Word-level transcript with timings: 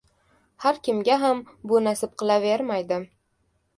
Har 0.63 0.77
kimga 0.87 1.17
ham 1.25 1.43
bu 1.73 1.81
nasib 1.89 2.17
qilavermaydi. 2.23 2.99